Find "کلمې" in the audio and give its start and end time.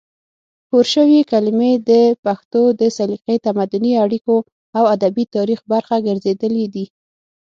1.31-1.71